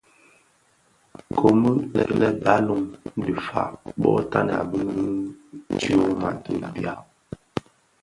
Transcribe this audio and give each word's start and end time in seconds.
Komid 1.37 1.93
lè 2.19 2.29
Balum 2.43 2.83
dhi 3.21 3.33
fag 3.47 3.73
bō 4.01 4.11
toňdènga 4.31 4.61
bi 4.71 4.79
tyoma 5.79 6.29
ti 6.43 6.53
bia. 6.73 6.95